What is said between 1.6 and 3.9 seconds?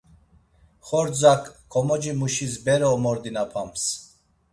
komocimuşis bere omordinapams.